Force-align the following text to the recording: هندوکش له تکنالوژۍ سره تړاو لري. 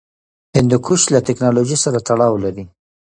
هندوکش 0.55 1.01
له 1.13 1.19
تکنالوژۍ 1.27 1.77
سره 1.85 1.99
تړاو 2.07 2.33
لري. 2.43 2.65